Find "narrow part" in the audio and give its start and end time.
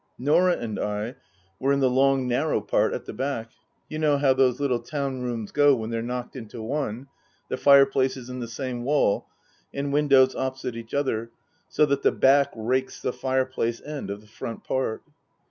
2.27-2.93